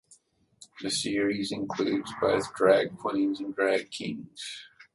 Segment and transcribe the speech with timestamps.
[0.81, 4.65] The series includes both drag queens and drag kings.